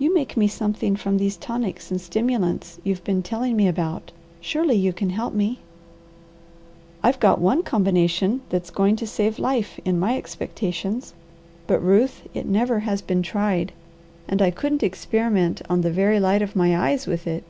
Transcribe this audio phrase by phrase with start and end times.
[0.00, 4.10] You make me something from these tonics and stimulants you've been telling me about.
[4.40, 5.60] Surely you can help me!"
[7.04, 11.14] "I've got one combination that's going to save life, in my expectations.
[11.68, 13.70] But Ruth, it never has been tried,
[14.26, 17.44] and I couldn't experiment on the very light of my eyes with it.